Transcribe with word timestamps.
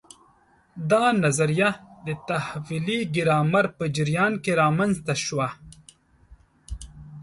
دا 0.91 1.03
نظریه 1.23 1.69
د 2.05 2.07
تحویلي 2.29 2.99
ګرامر 3.15 3.65
په 3.77 3.85
جریان 3.97 4.33
کې 4.43 4.51
رامنځته 4.61 5.13
شوه. 5.25 5.47